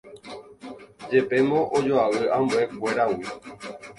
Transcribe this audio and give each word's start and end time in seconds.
Jepémo 1.11 1.59
ojoavy 1.77 2.23
ambuekuéragui 2.37 3.25